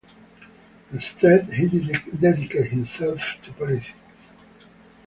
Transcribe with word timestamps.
Instead, 0.91 1.53
he 1.53 1.67
dedicated 2.09 2.71
himself 2.71 3.35
to 3.43 3.53
politics. 3.53 3.93